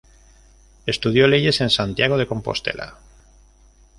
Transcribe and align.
Estudió 0.87 1.27
leyes 1.27 1.61
en 1.61 1.69
Santiago 1.69 2.17
de 2.17 2.25
Compostela. 2.25 2.97